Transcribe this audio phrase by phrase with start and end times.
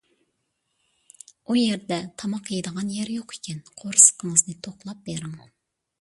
[1.45, 5.41] ئۇ يەردە تاماق يەيدىغان يەر يوق ئىكەن، قورسىقىڭىزنى توقلاپ بېرىڭ.